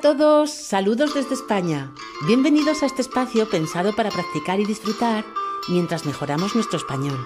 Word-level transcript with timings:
todos, 0.00 0.50
saludos 0.50 1.14
desde 1.14 1.34
España. 1.34 1.92
Bienvenidos 2.26 2.82
a 2.82 2.86
este 2.86 3.02
espacio 3.02 3.50
pensado 3.50 3.94
para 3.94 4.10
practicar 4.10 4.58
y 4.58 4.64
disfrutar 4.64 5.26
mientras 5.68 6.06
mejoramos 6.06 6.54
nuestro 6.54 6.78
español. 6.78 7.18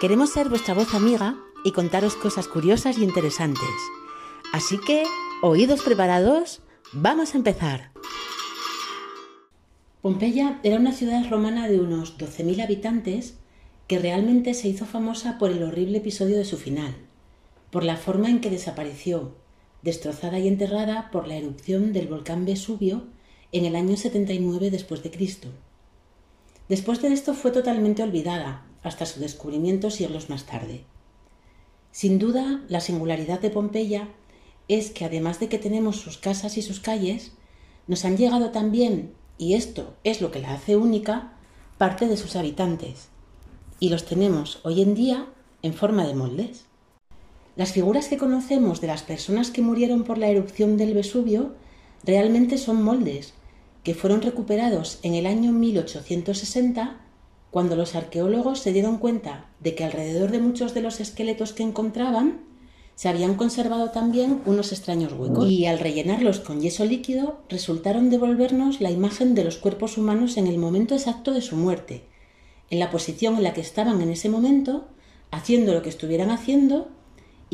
Queremos 0.00 0.30
ser 0.30 0.48
vuestra 0.48 0.74
voz 0.74 0.92
amiga 0.92 1.36
y 1.64 1.70
contaros 1.70 2.16
cosas 2.16 2.48
curiosas 2.48 2.98
y 2.98 3.04
interesantes. 3.04 3.68
Así 4.52 4.78
que, 4.78 5.04
oídos 5.40 5.82
preparados, 5.82 6.62
vamos 6.92 7.34
a 7.34 7.38
empezar. 7.38 7.92
Pompeya 10.02 10.58
era 10.64 10.78
una 10.78 10.92
ciudad 10.92 11.30
romana 11.30 11.68
de 11.68 11.78
unos 11.78 12.18
12.000 12.18 12.64
habitantes 12.64 13.38
que 13.86 14.00
realmente 14.00 14.54
se 14.54 14.68
hizo 14.68 14.84
famosa 14.84 15.38
por 15.38 15.52
el 15.52 15.62
horrible 15.62 15.98
episodio 15.98 16.38
de 16.38 16.44
su 16.44 16.56
final, 16.56 16.96
por 17.70 17.84
la 17.84 17.96
forma 17.96 18.30
en 18.30 18.40
que 18.40 18.50
desapareció 18.50 19.43
destrozada 19.84 20.38
y 20.38 20.48
enterrada 20.48 21.10
por 21.12 21.28
la 21.28 21.36
erupción 21.36 21.92
del 21.92 22.08
volcán 22.08 22.46
Vesubio 22.46 23.04
en 23.52 23.66
el 23.66 23.76
año 23.76 23.96
79 23.96 24.70
después 24.70 25.02
de 25.02 25.10
Cristo. 25.10 25.48
Después 26.68 27.02
de 27.02 27.12
esto 27.12 27.34
fue 27.34 27.50
totalmente 27.50 28.02
olvidada 28.02 28.66
hasta 28.82 29.04
su 29.04 29.20
descubrimiento 29.20 29.90
siglos 29.90 30.30
más 30.30 30.46
tarde. 30.46 30.84
Sin 31.92 32.18
duda, 32.18 32.62
la 32.68 32.80
singularidad 32.80 33.40
de 33.40 33.50
Pompeya 33.50 34.08
es 34.68 34.90
que 34.90 35.04
además 35.04 35.38
de 35.38 35.48
que 35.48 35.58
tenemos 35.58 35.96
sus 35.96 36.16
casas 36.16 36.56
y 36.56 36.62
sus 36.62 36.80
calles, 36.80 37.32
nos 37.86 38.06
han 38.06 38.16
llegado 38.16 38.50
también, 38.50 39.12
y 39.36 39.54
esto 39.54 39.94
es 40.02 40.22
lo 40.22 40.30
que 40.30 40.40
la 40.40 40.54
hace 40.54 40.76
única, 40.76 41.34
parte 41.76 42.08
de 42.08 42.16
sus 42.16 42.36
habitantes. 42.36 43.08
Y 43.78 43.90
los 43.90 44.06
tenemos 44.06 44.60
hoy 44.62 44.80
en 44.80 44.94
día 44.94 45.26
en 45.60 45.74
forma 45.74 46.06
de 46.06 46.14
moldes. 46.14 46.64
Las 47.56 47.72
figuras 47.72 48.08
que 48.08 48.18
conocemos 48.18 48.80
de 48.80 48.88
las 48.88 49.02
personas 49.02 49.50
que 49.50 49.62
murieron 49.62 50.04
por 50.04 50.18
la 50.18 50.28
erupción 50.28 50.76
del 50.76 50.94
Vesubio 50.94 51.54
realmente 52.02 52.58
son 52.58 52.82
moldes 52.82 53.34
que 53.84 53.94
fueron 53.94 54.22
recuperados 54.22 54.98
en 55.02 55.14
el 55.14 55.26
año 55.26 55.52
1860 55.52 57.00
cuando 57.50 57.76
los 57.76 57.94
arqueólogos 57.94 58.58
se 58.58 58.72
dieron 58.72 58.98
cuenta 58.98 59.46
de 59.60 59.76
que 59.76 59.84
alrededor 59.84 60.32
de 60.32 60.40
muchos 60.40 60.74
de 60.74 60.82
los 60.82 60.98
esqueletos 60.98 61.52
que 61.52 61.62
encontraban 61.62 62.40
se 62.96 63.08
habían 63.08 63.34
conservado 63.34 63.90
también 63.90 64.40
unos 64.46 64.72
extraños 64.72 65.12
huecos. 65.12 65.48
Y 65.48 65.66
al 65.66 65.78
rellenarlos 65.78 66.40
con 66.40 66.60
yeso 66.60 66.84
líquido 66.84 67.40
resultaron 67.48 68.10
devolvernos 68.10 68.80
la 68.80 68.90
imagen 68.90 69.34
de 69.34 69.44
los 69.44 69.58
cuerpos 69.58 69.98
humanos 69.98 70.36
en 70.36 70.46
el 70.46 70.58
momento 70.58 70.94
exacto 70.94 71.32
de 71.32 71.42
su 71.42 71.56
muerte, 71.56 72.04
en 72.70 72.78
la 72.80 72.90
posición 72.90 73.36
en 73.36 73.44
la 73.44 73.52
que 73.52 73.60
estaban 73.60 74.00
en 74.00 74.10
ese 74.10 74.28
momento, 74.28 74.88
haciendo 75.30 75.74
lo 75.74 75.82
que 75.82 75.88
estuvieran 75.90 76.30
haciendo 76.30 76.88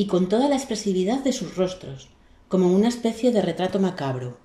y 0.01 0.07
con 0.07 0.31
toda 0.31 0.49
la 0.49 0.57
expresividad 0.57 1.23
de 1.23 1.35
sus 1.35 1.57
rostros, 1.57 2.09
como 2.49 2.73
una 2.73 2.89
especie 2.89 3.33
de 3.33 3.43
retrato 3.43 3.79
macabro. 3.81 4.39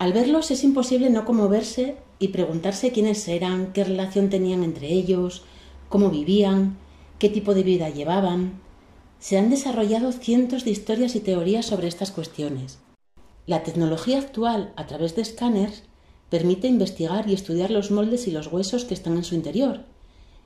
Al 0.00 0.12
verlos 0.12 0.50
es 0.50 0.64
imposible 0.64 1.10
no 1.10 1.24
conmoverse 1.24 1.98
y 2.18 2.28
preguntarse 2.28 2.90
quiénes 2.90 3.28
eran, 3.28 3.72
qué 3.72 3.84
relación 3.84 4.30
tenían 4.30 4.64
entre 4.64 4.88
ellos, 4.88 5.44
cómo 5.88 6.10
vivían, 6.10 6.76
qué 7.20 7.28
tipo 7.28 7.54
de 7.54 7.62
vida 7.62 7.88
llevaban. 7.88 8.60
Se 9.20 9.38
han 9.38 9.48
desarrollado 9.48 10.10
cientos 10.10 10.64
de 10.64 10.72
historias 10.72 11.14
y 11.14 11.20
teorías 11.20 11.66
sobre 11.66 11.86
estas 11.86 12.10
cuestiones. 12.10 12.80
La 13.46 13.62
tecnología 13.62 14.18
actual, 14.18 14.72
a 14.74 14.88
través 14.88 15.14
de 15.14 15.22
escáneres, 15.22 15.84
permite 16.30 16.66
investigar 16.66 17.28
y 17.28 17.34
estudiar 17.34 17.70
los 17.70 17.92
moldes 17.92 18.26
y 18.26 18.32
los 18.32 18.48
huesos 18.48 18.84
que 18.84 18.94
están 18.94 19.16
en 19.16 19.22
su 19.22 19.36
interior. 19.36 19.84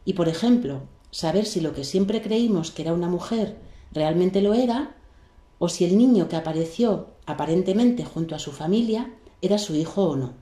Y, 0.04 0.12
por 0.12 0.28
ejemplo, 0.28 0.82
saber 1.10 1.46
si 1.46 1.62
lo 1.62 1.72
que 1.72 1.84
siempre 1.84 2.20
creímos 2.20 2.72
que 2.72 2.82
era 2.82 2.92
una 2.92 3.08
mujer 3.08 3.72
realmente 3.94 4.42
lo 4.42 4.54
era, 4.54 4.96
o 5.58 5.68
si 5.68 5.84
el 5.84 5.96
niño 5.96 6.28
que 6.28 6.36
apareció 6.36 7.08
aparentemente 7.26 8.04
junto 8.04 8.34
a 8.34 8.38
su 8.38 8.52
familia 8.52 9.14
era 9.40 9.58
su 9.58 9.74
hijo 9.74 10.04
o 10.04 10.16
no. 10.16 10.32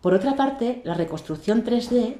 Por 0.00 0.14
otra 0.14 0.36
parte, 0.36 0.80
la 0.84 0.94
reconstrucción 0.94 1.64
3D 1.64 2.16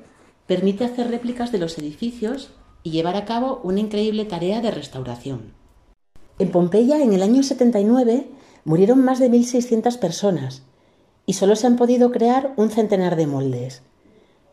permite 0.47 0.85
hacer 0.85 1.09
réplicas 1.11 1.53
de 1.53 1.59
los 1.59 1.79
edificios 1.79 2.51
y 2.83 2.91
llevar 2.91 3.17
a 3.17 3.25
cabo 3.25 3.61
una 3.63 3.81
increíble 3.81 4.25
tarea 4.25 4.61
de 4.61 4.71
restauración. 4.71 5.53
En 6.39 6.51
Pompeya, 6.51 7.03
en 7.03 7.13
el 7.13 7.23
año 7.23 7.43
79, 7.43 8.29
murieron 8.65 9.05
más 9.05 9.19
de 9.19 9.31
1.600 9.31 9.99
personas 9.99 10.63
y 11.27 11.35
solo 11.35 11.57
se 11.57 11.67
han 11.67 11.77
podido 11.77 12.11
crear 12.11 12.53
un 12.57 12.71
centenar 12.71 13.17
de 13.17 13.27
moldes. 13.27 13.83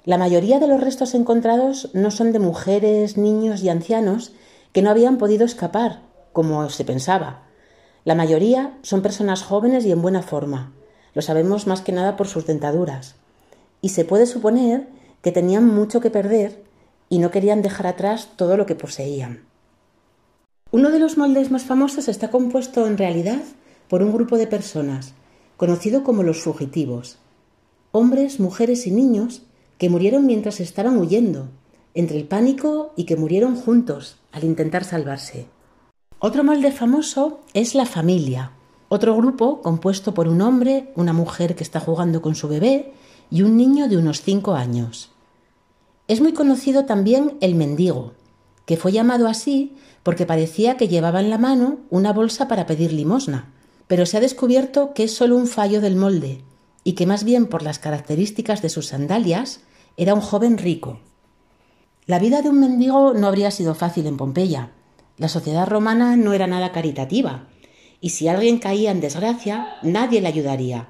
La 0.05 0.17
mayoría 0.17 0.59
de 0.59 0.67
los 0.67 0.81
restos 0.81 1.13
encontrados 1.13 1.89
no 1.93 2.11
son 2.11 2.31
de 2.31 2.39
mujeres, 2.39 3.17
niños 3.17 3.61
y 3.63 3.69
ancianos, 3.69 4.33
que 4.73 4.81
no 4.81 4.89
habían 4.89 5.17
podido 5.17 5.45
escapar, 5.45 6.01
como 6.33 6.69
se 6.69 6.85
pensaba. 6.85 7.43
La 8.03 8.15
mayoría 8.15 8.77
son 8.81 9.01
personas 9.01 9.43
jóvenes 9.43 9.85
y 9.85 9.91
en 9.91 10.01
buena 10.01 10.21
forma. 10.21 10.71
Lo 11.13 11.21
sabemos 11.21 11.67
más 11.67 11.81
que 11.81 11.91
nada 11.91 12.15
por 12.15 12.27
sus 12.27 12.45
dentaduras. 12.45 13.15
Y 13.81 13.89
se 13.89 14.05
puede 14.05 14.25
suponer 14.25 14.87
que 15.21 15.31
tenían 15.31 15.67
mucho 15.67 15.99
que 15.99 16.09
perder 16.09 16.63
y 17.09 17.19
no 17.19 17.31
querían 17.31 17.61
dejar 17.61 17.87
atrás 17.87 18.29
todo 18.37 18.57
lo 18.57 18.65
que 18.65 18.75
poseían. 18.75 19.45
Uno 20.71 20.89
de 20.89 20.99
los 20.99 21.17
moldes 21.17 21.51
más 21.51 21.63
famosos 21.63 22.07
está 22.07 22.31
compuesto 22.31 22.87
en 22.87 22.97
realidad 22.97 23.41
por 23.89 24.01
un 24.01 24.13
grupo 24.13 24.37
de 24.37 24.47
personas, 24.47 25.13
conocido 25.57 26.03
como 26.03 26.23
los 26.23 26.41
fugitivos, 26.41 27.17
hombres, 27.91 28.39
mujeres 28.39 28.87
y 28.87 28.91
niños 28.91 29.41
que 29.77 29.89
murieron 29.89 30.25
mientras 30.25 30.61
estaban 30.61 30.97
huyendo, 30.97 31.49
entre 31.93 32.17
el 32.17 32.25
pánico 32.25 32.93
y 32.95 33.03
que 33.03 33.17
murieron 33.17 33.57
juntos 33.57 34.20
al 34.31 34.43
intentar 34.43 34.83
salvarse. 34.83 35.47
Otro 36.19 36.43
molde 36.43 36.71
famoso 36.71 37.41
es 37.53 37.75
la 37.75 37.85
familia, 37.85 38.51
otro 38.89 39.15
grupo 39.15 39.61
compuesto 39.61 40.13
por 40.13 40.27
un 40.27 40.41
hombre, 40.41 40.91
una 40.95 41.13
mujer 41.13 41.55
que 41.55 41.63
está 41.63 41.79
jugando 41.79 42.21
con 42.21 42.35
su 42.35 42.47
bebé 42.47 42.93
y 43.29 43.41
un 43.41 43.57
niño 43.57 43.87
de 43.87 43.97
unos 43.97 44.21
cinco 44.21 44.53
años. 44.53 45.11
Es 46.07 46.19
muy 46.19 46.33
conocido 46.33 46.85
también 46.85 47.37
el 47.39 47.55
mendigo, 47.55 48.13
que 48.65 48.77
fue 48.77 48.91
llamado 48.91 49.27
así 49.27 49.75
porque 50.03 50.25
parecía 50.25 50.77
que 50.77 50.87
llevaba 50.87 51.21
en 51.21 51.29
la 51.29 51.37
mano 51.37 51.79
una 51.89 52.11
bolsa 52.11 52.47
para 52.47 52.65
pedir 52.65 52.91
limosna, 52.91 53.51
pero 53.87 54.05
se 54.05 54.17
ha 54.17 54.21
descubierto 54.21 54.93
que 54.93 55.03
es 55.05 55.15
solo 55.15 55.37
un 55.37 55.47
fallo 55.47 55.81
del 55.81 55.95
molde 55.95 56.43
y 56.83 56.93
que 56.93 57.05
más 57.05 57.23
bien 57.23 57.47
por 57.47 57.63
las 57.63 57.79
características 57.79 58.61
de 58.61 58.69
sus 58.69 58.87
sandalias 58.87 59.61
era 59.97 60.13
un 60.13 60.21
joven 60.21 60.57
rico. 60.57 60.99
La 62.11 62.19
vida 62.19 62.41
de 62.41 62.49
un 62.49 62.59
mendigo 62.59 63.13
no 63.13 63.25
habría 63.25 63.51
sido 63.51 63.73
fácil 63.73 64.05
en 64.05 64.17
Pompeya. 64.17 64.71
La 65.17 65.29
sociedad 65.29 65.65
romana 65.65 66.17
no 66.17 66.33
era 66.33 66.45
nada 66.45 66.73
caritativa, 66.73 67.47
y 68.01 68.09
si 68.09 68.27
alguien 68.27 68.59
caía 68.59 68.91
en 68.91 68.99
desgracia, 68.99 69.77
nadie 69.81 70.19
le 70.19 70.27
ayudaría. 70.27 70.89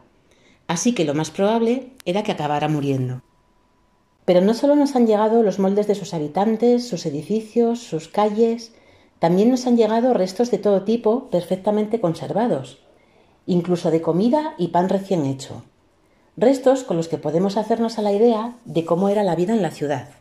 Así 0.65 0.95
que 0.95 1.05
lo 1.05 1.13
más 1.13 1.29
probable 1.29 1.91
era 2.05 2.23
que 2.23 2.31
acabara 2.31 2.69
muriendo. 2.69 3.21
Pero 4.25 4.41
no 4.41 4.55
solo 4.55 4.75
nos 4.75 4.95
han 4.95 5.05
llegado 5.05 5.43
los 5.43 5.59
moldes 5.59 5.85
de 5.85 5.93
sus 5.93 6.15
habitantes, 6.15 6.87
sus 6.87 7.05
edificios, 7.05 7.77
sus 7.81 8.07
calles, 8.07 8.73
también 9.19 9.51
nos 9.51 9.67
han 9.67 9.77
llegado 9.77 10.15
restos 10.15 10.49
de 10.49 10.57
todo 10.57 10.85
tipo 10.85 11.29
perfectamente 11.29 12.01
conservados, 12.01 12.79
incluso 13.45 13.91
de 13.91 14.01
comida 14.01 14.55
y 14.57 14.69
pan 14.69 14.89
recién 14.89 15.27
hecho. 15.27 15.61
Restos 16.35 16.83
con 16.83 16.97
los 16.97 17.07
que 17.07 17.19
podemos 17.19 17.57
hacernos 17.57 17.99
a 17.99 18.01
la 18.01 18.11
idea 18.11 18.55
de 18.65 18.85
cómo 18.85 19.07
era 19.09 19.21
la 19.21 19.35
vida 19.35 19.53
en 19.53 19.61
la 19.61 19.69
ciudad. 19.69 20.20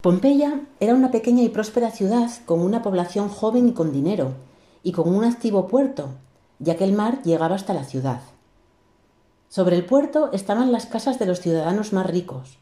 Pompeya 0.00 0.62
era 0.80 0.94
una 0.94 1.10
pequeña 1.10 1.42
y 1.42 1.50
próspera 1.50 1.90
ciudad 1.90 2.30
con 2.46 2.60
una 2.60 2.80
población 2.80 3.28
joven 3.28 3.68
y 3.68 3.72
con 3.72 3.92
dinero, 3.92 4.32
y 4.82 4.92
con 4.92 5.14
un 5.14 5.24
activo 5.24 5.68
puerto, 5.68 6.14
ya 6.58 6.76
que 6.76 6.84
el 6.84 6.94
mar 6.94 7.20
llegaba 7.22 7.54
hasta 7.54 7.74
la 7.74 7.84
ciudad. 7.84 8.22
Sobre 9.50 9.76
el 9.76 9.84
puerto 9.84 10.30
estaban 10.32 10.72
las 10.72 10.86
casas 10.86 11.18
de 11.18 11.26
los 11.26 11.40
ciudadanos 11.40 11.92
más 11.92 12.06
ricos, 12.06 12.56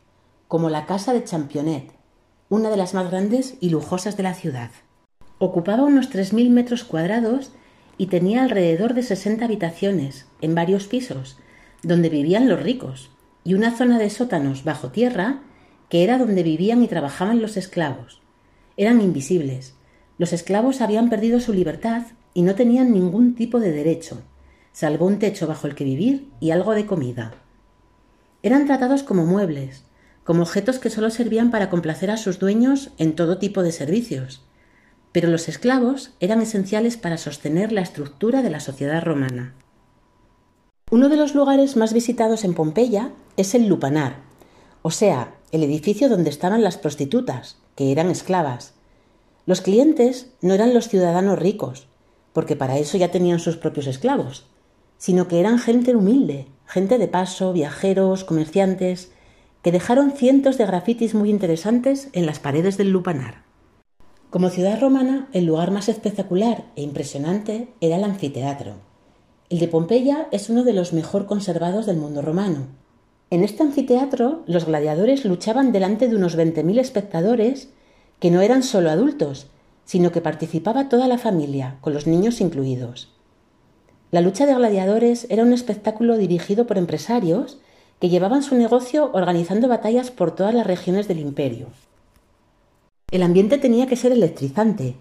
como 0.48 0.68
la 0.68 0.84
casa 0.86 1.12
de 1.12 1.22
Championet, 1.22 1.92
una 2.48 2.70
de 2.70 2.76
las 2.76 2.94
más 2.94 3.08
grandes 3.08 3.54
y 3.60 3.70
lujosas 3.70 4.16
de 4.16 4.24
la 4.24 4.34
ciudad. 4.34 4.70
Ocupaba 5.38 5.84
unos 5.84 6.10
3.000 6.10 6.50
metros 6.50 6.82
cuadrados 6.82 7.52
y 7.98 8.06
tenía 8.06 8.42
alrededor 8.42 8.94
de 8.94 9.04
60 9.04 9.44
habitaciones, 9.44 10.26
en 10.40 10.56
varios 10.56 10.88
pisos, 10.88 11.36
donde 11.84 12.08
vivían 12.08 12.48
los 12.48 12.60
ricos, 12.60 13.10
y 13.44 13.54
una 13.54 13.76
zona 13.76 13.98
de 14.00 14.10
sótanos 14.10 14.64
bajo 14.64 14.88
tierra 14.88 15.42
que 15.88 16.04
era 16.04 16.18
donde 16.18 16.42
vivían 16.42 16.82
y 16.82 16.88
trabajaban 16.88 17.40
los 17.40 17.56
esclavos. 17.56 18.20
Eran 18.76 19.00
invisibles. 19.00 19.74
Los 20.18 20.32
esclavos 20.32 20.80
habían 20.80 21.10
perdido 21.10 21.40
su 21.40 21.52
libertad 21.52 22.02
y 22.34 22.42
no 22.42 22.54
tenían 22.54 22.92
ningún 22.92 23.34
tipo 23.34 23.58
de 23.60 23.72
derecho, 23.72 24.22
salvo 24.72 25.06
un 25.06 25.18
techo 25.18 25.46
bajo 25.46 25.66
el 25.66 25.74
que 25.74 25.84
vivir 25.84 26.28
y 26.40 26.50
algo 26.50 26.72
de 26.72 26.86
comida. 26.86 27.34
Eran 28.42 28.66
tratados 28.66 29.02
como 29.02 29.24
muebles, 29.24 29.84
como 30.24 30.42
objetos 30.42 30.78
que 30.78 30.90
solo 30.90 31.10
servían 31.10 31.50
para 31.50 31.70
complacer 31.70 32.10
a 32.10 32.16
sus 32.16 32.38
dueños 32.38 32.90
en 32.98 33.14
todo 33.14 33.38
tipo 33.38 33.62
de 33.62 33.72
servicios. 33.72 34.44
Pero 35.10 35.28
los 35.28 35.48
esclavos 35.48 36.12
eran 36.20 36.40
esenciales 36.42 36.96
para 36.96 37.16
sostener 37.16 37.72
la 37.72 37.80
estructura 37.80 38.42
de 38.42 38.50
la 38.50 38.60
sociedad 38.60 39.02
romana. 39.02 39.54
Uno 40.90 41.08
de 41.08 41.16
los 41.16 41.34
lugares 41.34 41.76
más 41.76 41.92
visitados 41.92 42.44
en 42.44 42.54
Pompeya 42.54 43.10
es 43.36 43.54
el 43.54 43.68
Lupanar, 43.68 44.27
o 44.82 44.90
sea, 44.90 45.34
el 45.52 45.62
edificio 45.62 46.08
donde 46.08 46.30
estaban 46.30 46.62
las 46.62 46.76
prostitutas, 46.76 47.56
que 47.74 47.92
eran 47.92 48.10
esclavas. 48.10 48.74
Los 49.46 49.60
clientes 49.60 50.30
no 50.40 50.54
eran 50.54 50.74
los 50.74 50.88
ciudadanos 50.88 51.38
ricos, 51.38 51.86
porque 52.32 52.56
para 52.56 52.78
eso 52.78 52.98
ya 52.98 53.10
tenían 53.10 53.38
sus 53.38 53.56
propios 53.56 53.86
esclavos, 53.86 54.46
sino 54.98 55.28
que 55.28 55.40
eran 55.40 55.58
gente 55.58 55.96
humilde, 55.96 56.46
gente 56.66 56.98
de 56.98 57.08
paso, 57.08 57.52
viajeros, 57.52 58.24
comerciantes, 58.24 59.10
que 59.62 59.72
dejaron 59.72 60.12
cientos 60.12 60.58
de 60.58 60.66
grafitis 60.66 61.14
muy 61.14 61.30
interesantes 61.30 62.08
en 62.12 62.26
las 62.26 62.38
paredes 62.38 62.76
del 62.76 62.90
lupanar. 62.90 63.42
Como 64.30 64.50
ciudad 64.50 64.80
romana, 64.80 65.28
el 65.32 65.46
lugar 65.46 65.70
más 65.70 65.88
espectacular 65.88 66.66
e 66.76 66.82
impresionante 66.82 67.68
era 67.80 67.96
el 67.96 68.04
anfiteatro. 68.04 68.74
El 69.48 69.58
de 69.58 69.68
Pompeya 69.68 70.28
es 70.30 70.50
uno 70.50 70.64
de 70.64 70.74
los 70.74 70.92
mejor 70.92 71.24
conservados 71.24 71.86
del 71.86 71.96
mundo 71.96 72.20
romano. 72.20 72.66
En 73.30 73.44
este 73.44 73.62
anfiteatro, 73.62 74.42
los 74.46 74.64
gladiadores 74.64 75.24
luchaban 75.26 75.70
delante 75.70 76.08
de 76.08 76.16
unos 76.16 76.36
20.000 76.36 76.78
espectadores 76.78 77.68
que 78.20 78.30
no 78.30 78.40
eran 78.40 78.62
solo 78.62 78.90
adultos, 78.90 79.48
sino 79.84 80.12
que 80.12 80.22
participaba 80.22 80.88
toda 80.88 81.08
la 81.08 81.18
familia, 81.18 81.76
con 81.82 81.92
los 81.92 82.06
niños 82.06 82.40
incluidos. 82.40 83.12
La 84.10 84.22
lucha 84.22 84.46
de 84.46 84.54
gladiadores 84.54 85.26
era 85.28 85.42
un 85.42 85.52
espectáculo 85.52 86.16
dirigido 86.16 86.66
por 86.66 86.78
empresarios 86.78 87.58
que 88.00 88.08
llevaban 88.08 88.42
su 88.42 88.54
negocio 88.54 89.10
organizando 89.12 89.68
batallas 89.68 90.10
por 90.10 90.34
todas 90.34 90.54
las 90.54 90.66
regiones 90.66 91.08
del 91.08 91.18
imperio. 91.18 91.66
El 93.10 93.22
ambiente 93.22 93.58
tenía 93.58 93.86
que 93.86 93.96
ser 93.96 94.12
electrizante. 94.12 94.96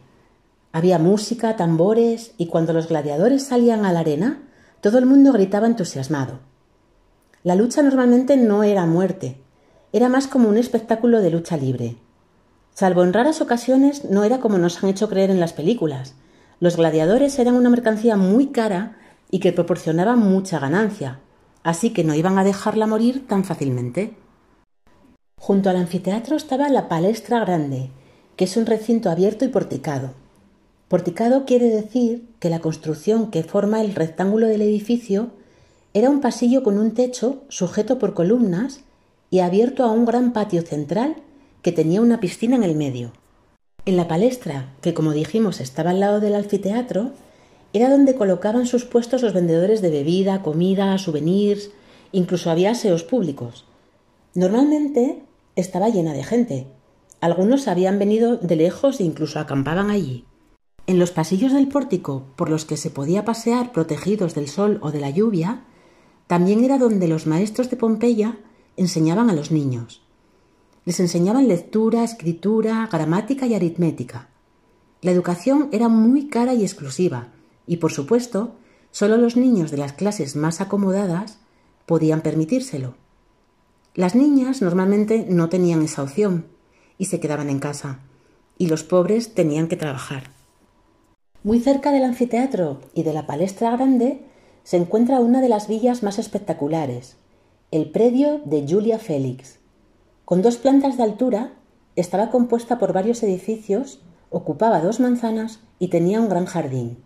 Había 0.73 1.00
música, 1.00 1.56
tambores 1.56 2.33
y 2.38 2.47
cuando 2.47 2.73
los 2.73 2.89
gladiadores 2.89 3.44
salían 3.44 3.85
a 3.85 3.94
la 3.94 4.01
arena, 4.01 4.44
todo 4.81 4.97
el 4.97 5.06
mundo 5.06 5.31
gritaba 5.31 5.68
entusiasmado. 5.68 6.39
La 7.47 7.55
lucha 7.55 7.81
normalmente 7.81 8.35
no 8.35 8.63
era 8.63 8.85
muerte, 8.85 9.38
era 9.94 10.09
más 10.09 10.27
como 10.27 10.49
un 10.49 10.57
espectáculo 10.57 11.21
de 11.21 11.29
lucha 11.29 11.55
libre. 11.55 11.95
Salvo 12.73 13.05
en 13.05 13.13
raras 13.13 13.39
ocasiones, 13.39 14.03
no 14.03 14.25
era 14.25 14.41
como 14.41 14.57
nos 14.57 14.83
han 14.83 14.89
hecho 14.89 15.07
creer 15.07 15.29
en 15.29 15.39
las 15.39 15.53
películas, 15.53 16.15
los 16.59 16.75
gladiadores 16.75 17.39
eran 17.39 17.55
una 17.55 17.69
mercancía 17.69 18.17
muy 18.17 18.47
cara 18.47 18.97
y 19.31 19.39
que 19.39 19.53
proporcionaba 19.53 20.17
mucha 20.17 20.59
ganancia, 20.59 21.21
así 21.63 21.91
que 21.91 22.03
no 22.03 22.15
iban 22.15 22.38
a 22.38 22.44
dejarla 22.44 22.85
morir 22.85 23.25
tan 23.29 23.45
fácilmente. 23.45 24.17
Junto 25.39 25.69
al 25.69 25.77
anfiteatro 25.77 26.35
estaba 26.35 26.67
la 26.67 26.89
palestra 26.89 27.39
grande, 27.39 27.91
que 28.35 28.44
es 28.44 28.57
un 28.57 28.65
recinto 28.65 29.09
abierto 29.09 29.45
y 29.45 29.47
porticado. 29.47 30.15
Porticado 30.89 31.45
quiere 31.45 31.69
decir 31.69 32.27
que 32.41 32.49
la 32.49 32.59
construcción 32.59 33.31
que 33.31 33.44
forma 33.44 33.79
el 33.79 33.95
rectángulo 33.95 34.47
del 34.47 34.63
edificio 34.63 35.31
era 35.93 36.09
un 36.09 36.21
pasillo 36.21 36.63
con 36.63 36.77
un 36.77 36.93
techo 36.93 37.43
sujeto 37.49 37.97
por 37.99 38.13
columnas 38.13 38.81
y 39.29 39.39
abierto 39.39 39.83
a 39.83 39.91
un 39.91 40.05
gran 40.05 40.33
patio 40.33 40.61
central 40.61 41.15
que 41.61 41.71
tenía 41.71 42.01
una 42.01 42.19
piscina 42.19 42.55
en 42.55 42.63
el 42.63 42.75
medio. 42.75 43.11
En 43.85 43.97
la 43.97 44.07
palestra, 44.07 44.73
que 44.81 44.93
como 44.93 45.13
dijimos 45.13 45.59
estaba 45.59 45.91
al 45.91 45.99
lado 45.99 46.19
del 46.19 46.35
anfiteatro, 46.35 47.11
era 47.73 47.89
donde 47.89 48.15
colocaban 48.15 48.65
sus 48.65 48.85
puestos 48.85 49.21
los 49.21 49.33
vendedores 49.33 49.81
de 49.81 49.89
bebida, 49.89 50.41
comida, 50.41 50.97
souvenirs, 50.97 51.71
incluso 52.11 52.49
había 52.49 52.71
aseos 52.71 53.03
públicos. 53.03 53.65
Normalmente 54.33 55.21
estaba 55.55 55.89
llena 55.89 56.13
de 56.13 56.23
gente. 56.23 56.67
Algunos 57.21 57.67
habían 57.67 57.97
venido 57.97 58.37
de 58.37 58.55
lejos 58.55 58.99
e 58.99 59.03
incluso 59.03 59.39
acampaban 59.39 59.89
allí. 59.89 60.25
En 60.85 60.99
los 60.99 61.11
pasillos 61.11 61.51
del 61.51 61.67
pórtico, 61.67 62.23
por 62.35 62.49
los 62.49 62.63
que 62.63 62.77
se 62.77 62.89
podía 62.89 63.25
pasear 63.25 63.71
protegidos 63.71 64.35
del 64.35 64.47
sol 64.47 64.79
o 64.81 64.91
de 64.91 65.01
la 65.01 65.09
lluvia, 65.09 65.63
también 66.27 66.63
era 66.63 66.77
donde 66.77 67.07
los 67.07 67.25
maestros 67.25 67.69
de 67.69 67.77
Pompeya 67.77 68.38
enseñaban 68.75 69.29
a 69.29 69.33
los 69.33 69.51
niños. 69.51 70.01
Les 70.85 71.00
enseñaban 71.00 71.47
lectura, 71.47 72.03
escritura, 72.03 72.88
gramática 72.91 73.47
y 73.47 73.56
aritmética. 73.56 74.29
La 75.01 75.12
educación 75.12 75.69
era 75.71 75.89
muy 75.89 76.27
cara 76.27 76.53
y 76.53 76.63
exclusiva, 76.63 77.29
y 77.65 77.77
por 77.77 77.91
supuesto, 77.91 78.56
solo 78.91 79.18
los 79.18 79.35
niños 79.35 79.71
de 79.71 79.77
las 79.77 79.94
clases 79.94 80.35
más 80.35 80.62
acomodadas 80.62 81.39
podían 81.85 82.21
permitírselo. 82.21 82.95
Las 83.95 84.15
niñas 84.15 84.62
normalmente 84.62 85.25
no 85.30 85.50
tenían 85.50 85.81
esa 85.81 86.03
opción 86.03 86.45
y 86.97 87.06
se 87.06 87.19
quedaban 87.19 87.50
en 87.50 87.59
casa, 87.59 88.00
y 88.57 88.68
los 88.68 88.83
pobres 88.83 89.33
tenían 89.33 89.68
que 89.68 89.75
trabajar. 89.75 90.31
Muy 91.44 91.59
cerca 91.59 91.91
del 91.91 92.03
anfiteatro 92.03 92.81
y 92.94 93.03
de 93.03 93.13
la 93.13 93.25
palestra 93.25 93.71
grande 93.71 94.26
se 94.67 94.75
encuentra 94.75 95.21
una 95.21 95.39
de 95.39 95.47
las 95.47 95.69
villas 95.69 96.03
más 96.03 96.19
espectaculares, 96.19 97.15
el 97.71 97.89
predio 97.89 98.41
de 98.43 98.65
Julia 98.67 98.99
Félix, 98.99 99.59
con 100.25 100.41
dos 100.41 100.57
plantas 100.57 100.97
de 100.97 101.03
altura, 101.03 101.53
estaba 101.95 102.31
compuesta 102.31 102.77
por 102.77 102.91
varios 102.91 103.23
edificios, 103.23 104.01
ocupaba 104.29 104.81
dos 104.81 104.99
manzanas 104.99 105.61
y 105.79 105.87
tenía 105.87 106.19
un 106.19 106.27
gran 106.27 106.45
jardín. 106.47 107.01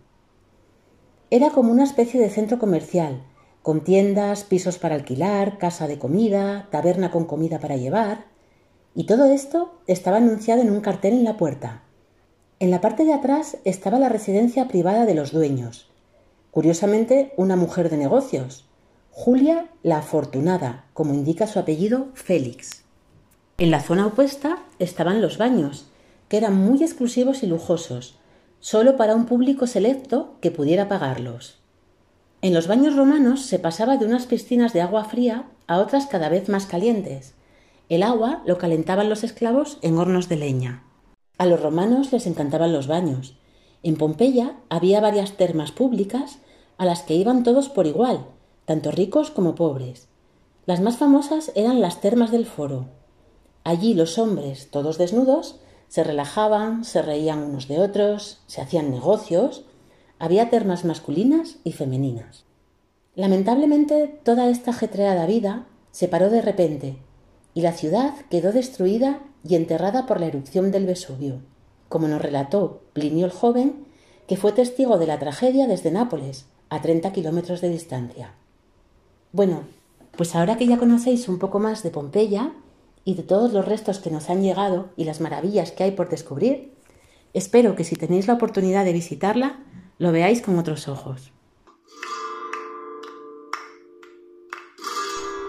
Era 1.30 1.50
como 1.50 1.70
una 1.70 1.84
especie 1.84 2.20
de 2.20 2.30
centro 2.30 2.58
comercial, 2.58 3.22
con 3.62 3.84
tiendas, 3.84 4.42
pisos 4.42 4.78
para 4.78 4.96
alquilar, 4.96 5.58
casa 5.58 5.86
de 5.86 6.00
comida, 6.00 6.66
taberna 6.72 7.12
con 7.12 7.26
comida 7.26 7.60
para 7.60 7.76
llevar, 7.76 8.24
y 8.96 9.04
todo 9.04 9.26
esto 9.26 9.72
estaba 9.86 10.16
anunciado 10.16 10.62
en 10.62 10.70
un 10.72 10.80
cartel 10.80 11.12
en 11.12 11.22
la 11.22 11.36
puerta. 11.36 11.84
En 12.58 12.72
la 12.72 12.80
parte 12.80 13.04
de 13.04 13.12
atrás 13.12 13.58
estaba 13.64 14.00
la 14.00 14.08
residencia 14.08 14.66
privada 14.66 15.06
de 15.06 15.14
los 15.14 15.30
dueños. 15.30 15.91
Curiosamente, 16.52 17.32
una 17.38 17.56
mujer 17.56 17.88
de 17.88 17.96
negocios, 17.96 18.66
Julia 19.10 19.68
la 19.82 19.98
Afortunada, 19.98 20.84
como 20.92 21.14
indica 21.14 21.46
su 21.46 21.58
apellido 21.58 22.08
Félix. 22.12 22.84
En 23.56 23.70
la 23.70 23.80
zona 23.80 24.06
opuesta 24.06 24.58
estaban 24.78 25.22
los 25.22 25.38
baños, 25.38 25.86
que 26.28 26.36
eran 26.36 26.54
muy 26.54 26.82
exclusivos 26.82 27.42
y 27.42 27.46
lujosos, 27.46 28.18
solo 28.60 28.98
para 28.98 29.14
un 29.14 29.24
público 29.24 29.66
selecto 29.66 30.34
que 30.42 30.50
pudiera 30.50 30.88
pagarlos. 30.88 31.58
En 32.42 32.52
los 32.52 32.66
baños 32.66 32.96
romanos 32.96 33.46
se 33.46 33.58
pasaba 33.58 33.96
de 33.96 34.04
unas 34.04 34.26
piscinas 34.26 34.74
de 34.74 34.82
agua 34.82 35.04
fría 35.04 35.46
a 35.68 35.78
otras 35.78 36.04
cada 36.04 36.28
vez 36.28 36.50
más 36.50 36.66
calientes. 36.66 37.32
El 37.88 38.02
agua 38.02 38.42
lo 38.44 38.58
calentaban 38.58 39.08
los 39.08 39.24
esclavos 39.24 39.78
en 39.80 39.96
hornos 39.96 40.28
de 40.28 40.36
leña. 40.36 40.82
A 41.38 41.46
los 41.46 41.62
romanos 41.62 42.12
les 42.12 42.26
encantaban 42.26 42.74
los 42.74 42.88
baños. 42.88 43.38
En 43.82 43.96
Pompeya 43.96 44.56
había 44.68 45.00
varias 45.00 45.36
termas 45.36 45.72
públicas 45.72 46.38
a 46.78 46.84
las 46.84 47.02
que 47.02 47.14
iban 47.14 47.42
todos 47.42 47.68
por 47.68 47.86
igual, 47.86 48.26
tanto 48.64 48.90
ricos 48.90 49.30
como 49.30 49.54
pobres. 49.54 50.08
Las 50.66 50.80
más 50.80 50.96
famosas 50.96 51.52
eran 51.54 51.80
las 51.80 52.00
termas 52.00 52.30
del 52.30 52.46
foro, 52.46 52.86
Allí 53.64 53.94
los 53.94 54.18
hombres, 54.18 54.68
todos 54.70 54.98
desnudos, 54.98 55.60
se 55.88 56.02
relajaban, 56.02 56.84
se 56.84 57.00
reían 57.02 57.42
unos 57.42 57.68
de 57.68 57.78
otros, 57.78 58.40
se 58.46 58.60
hacían 58.60 58.90
negocios, 58.90 59.64
había 60.18 60.50
termas 60.50 60.84
masculinas 60.84 61.58
y 61.64 61.72
femeninas. 61.72 62.44
Lamentablemente, 63.14 64.20
toda 64.24 64.48
esta 64.48 64.70
ajetreada 64.70 65.26
vida 65.26 65.66
se 65.92 66.08
paró 66.08 66.30
de 66.30 66.42
repente 66.42 66.96
y 67.54 67.60
la 67.60 67.72
ciudad 67.72 68.14
quedó 68.30 68.52
destruida 68.52 69.20
y 69.46 69.54
enterrada 69.54 70.06
por 70.06 70.18
la 70.18 70.26
erupción 70.26 70.72
del 70.72 70.86
Vesubio, 70.86 71.42
como 71.92 72.08
nos 72.08 72.22
relató 72.22 72.80
Plinio 72.94 73.26
el 73.26 73.32
joven, 73.32 73.84
que 74.26 74.38
fue 74.38 74.52
testigo 74.52 74.96
de 74.96 75.06
la 75.06 75.18
tragedia 75.18 75.66
desde 75.66 75.90
Nápoles, 75.90 76.46
a 76.70 76.80
30 76.80 77.12
kilómetros 77.12 77.60
de 77.60 77.68
distancia. 77.68 78.32
Bueno, 79.30 79.64
pues 80.16 80.34
ahora 80.34 80.56
que 80.56 80.66
ya 80.66 80.78
conocéis 80.78 81.28
un 81.28 81.38
poco 81.38 81.58
más 81.58 81.82
de 81.82 81.90
Pompeya, 81.90 82.52
y 83.04 83.14
de 83.14 83.22
todos 83.22 83.52
los 83.52 83.66
restos 83.66 83.98
que 83.98 84.10
nos 84.10 84.30
han 84.30 84.40
llegado 84.40 84.88
y 84.96 85.04
las 85.04 85.20
maravillas 85.20 85.70
que 85.70 85.84
hay 85.84 85.90
por 85.90 86.08
descubrir, 86.08 86.72
espero 87.34 87.76
que 87.76 87.84
si 87.84 87.96
tenéis 87.96 88.26
la 88.26 88.34
oportunidad 88.34 88.86
de 88.86 88.94
visitarla, 88.94 89.60
lo 89.98 90.12
veáis 90.12 90.40
con 90.40 90.58
otros 90.58 90.88
ojos. 90.88 91.30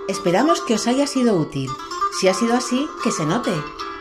Esperamos 0.09 0.59
que 0.59 0.73
os 0.73 0.88
haya 0.88 1.07
sido 1.07 1.38
útil. 1.38 1.69
Si 2.19 2.27
ha 2.27 2.33
sido 2.33 2.53
así, 2.55 2.85
que 3.01 3.12
se 3.12 3.25
note. 3.25 3.51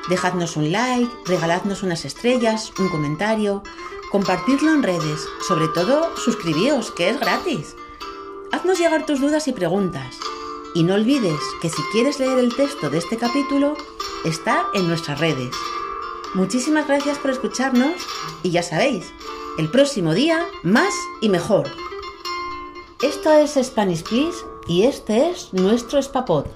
Dejadnos 0.08 0.56
un 0.56 0.72
like, 0.72 1.10
regaladnos 1.26 1.82
unas 1.82 2.04
estrellas, 2.04 2.72
un 2.78 2.88
comentario, 2.88 3.62
compartirlo 4.10 4.72
en 4.72 4.82
redes, 4.82 5.26
sobre 5.46 5.68
todo 5.68 6.16
suscribíos, 6.16 6.90
que 6.90 7.08
es 7.08 7.20
gratis. 7.20 7.76
Haznos 8.50 8.78
llegar 8.78 9.06
tus 9.06 9.20
dudas 9.20 9.48
y 9.48 9.52
preguntas. 9.52 10.16
Y 10.74 10.82
no 10.82 10.94
olvides 10.94 11.40
que 11.60 11.68
si 11.68 11.82
quieres 11.92 12.18
leer 12.18 12.38
el 12.38 12.54
texto 12.54 12.90
de 12.90 12.98
este 12.98 13.16
capítulo, 13.16 13.76
está 14.24 14.66
en 14.74 14.88
nuestras 14.88 15.20
redes. 15.20 15.54
Muchísimas 16.34 16.86
gracias 16.88 17.18
por 17.18 17.30
escucharnos 17.30 17.94
y 18.42 18.50
ya 18.50 18.62
sabéis, 18.62 19.12
el 19.58 19.70
próximo 19.70 20.14
día 20.14 20.46
más 20.62 20.94
y 21.20 21.28
mejor. 21.28 21.70
Esto 23.02 23.32
es 23.32 23.58
Spanish 23.62 24.02
Please 24.02 24.38
y 24.66 24.84
este 24.84 25.30
es 25.30 25.52
nuestro 25.52 26.00
Spapod. 26.02 26.46